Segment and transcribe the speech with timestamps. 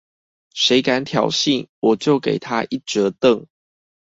[0.55, 3.45] 誰敢挑釁，我就給他一折凳！